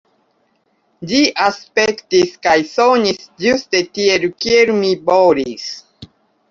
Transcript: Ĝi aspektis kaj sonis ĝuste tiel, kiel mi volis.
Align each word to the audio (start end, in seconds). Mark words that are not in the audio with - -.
Ĝi 1.11 1.19
aspektis 1.49 2.33
kaj 2.47 2.57
sonis 2.73 3.23
ĝuste 3.45 3.85
tiel, 4.01 4.27
kiel 4.43 4.75
mi 4.83 4.93
volis. 5.13 5.71